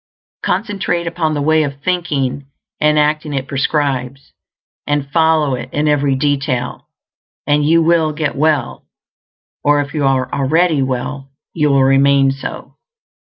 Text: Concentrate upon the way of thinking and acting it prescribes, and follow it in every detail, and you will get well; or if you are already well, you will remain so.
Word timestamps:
Concentrate 0.41 1.05
upon 1.05 1.35
the 1.35 1.43
way 1.43 1.61
of 1.61 1.79
thinking 1.81 2.47
and 2.79 2.97
acting 2.97 3.35
it 3.35 3.47
prescribes, 3.47 4.33
and 4.87 5.07
follow 5.11 5.53
it 5.53 5.69
in 5.71 5.87
every 5.87 6.15
detail, 6.15 6.87
and 7.45 7.63
you 7.63 7.83
will 7.83 8.11
get 8.11 8.35
well; 8.35 8.87
or 9.63 9.79
if 9.79 9.93
you 9.93 10.03
are 10.03 10.33
already 10.33 10.81
well, 10.81 11.29
you 11.53 11.69
will 11.69 11.83
remain 11.83 12.31
so. 12.31 12.77